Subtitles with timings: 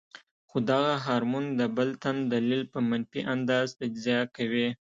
[0.49, 4.67] خو دغه هارمون د بل تن دليل پۀ منفي انداز تجزيه کوي-